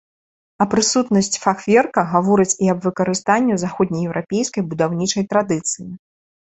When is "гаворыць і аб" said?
2.15-2.79